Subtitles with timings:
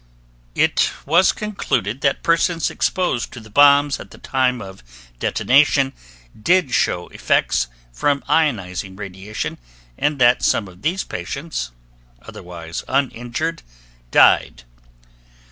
[0.55, 4.81] It was concluded that persons exposed to the bombs at the time of
[5.19, 5.93] detonation
[6.35, 9.59] did show effects from ionizing radiation
[9.99, 11.69] and that some of these patients,
[12.19, 13.61] otherwise uninjured,
[14.09, 14.63] died.